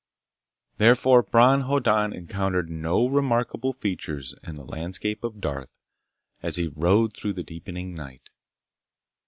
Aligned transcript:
Therefore 0.79 1.21
Bron 1.21 1.61
Hoddan 1.61 2.11
encountered 2.11 2.71
no 2.71 3.05
remarkable 3.05 3.71
features 3.71 4.33
in 4.43 4.55
the 4.55 4.63
landscape 4.65 5.23
of 5.23 5.39
Darth 5.39 5.77
as 6.41 6.55
he 6.55 6.65
rode 6.67 7.15
through 7.15 7.33
the 7.33 7.43
deepening 7.43 7.93
night. 7.93 8.31